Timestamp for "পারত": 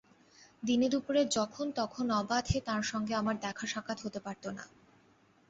4.19-4.43